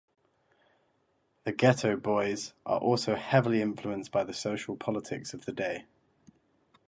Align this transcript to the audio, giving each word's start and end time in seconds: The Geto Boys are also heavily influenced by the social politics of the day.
The 1.43 1.51
Geto 1.53 1.95
Boys 1.95 2.53
are 2.65 2.79
also 2.79 3.13
heavily 3.13 3.61
influenced 3.61 4.11
by 4.11 4.23
the 4.23 4.33
social 4.33 4.75
politics 4.75 5.31
of 5.35 5.45
the 5.45 5.51
day. 5.51 5.85